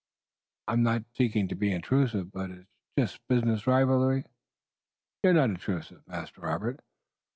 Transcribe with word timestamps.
"I'm 0.67 0.81
not 0.81 1.03
seeking 1.15 1.47
to 1.49 1.53
be 1.55 1.71
intrusive, 1.71 2.31
but 2.31 2.49
is 2.49 2.57
it 2.61 2.67
just 2.97 3.27
business 3.27 3.67
rivalry?" 3.67 4.25
"You 5.21 5.29
are 5.29 5.33
not 5.33 5.51
intrusive, 5.51 6.01
Master 6.07 6.41
Robert. 6.41 6.79